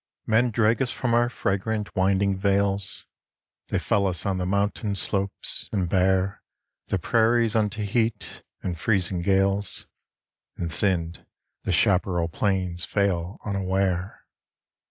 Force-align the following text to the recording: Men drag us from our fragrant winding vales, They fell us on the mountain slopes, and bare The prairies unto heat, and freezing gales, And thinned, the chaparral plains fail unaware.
Men 0.25 0.49
drag 0.49 0.81
us 0.81 0.89
from 0.89 1.13
our 1.13 1.29
fragrant 1.29 1.95
winding 1.95 2.35
vales, 2.39 3.05
They 3.67 3.77
fell 3.77 4.07
us 4.07 4.25
on 4.25 4.39
the 4.39 4.47
mountain 4.47 4.95
slopes, 4.95 5.69
and 5.71 5.87
bare 5.87 6.41
The 6.87 6.97
prairies 6.97 7.55
unto 7.55 7.83
heat, 7.83 8.41
and 8.63 8.79
freezing 8.79 9.21
gales, 9.21 9.85
And 10.57 10.73
thinned, 10.73 11.23
the 11.65 11.71
chaparral 11.71 12.29
plains 12.29 12.83
fail 12.83 13.37
unaware. 13.45 14.25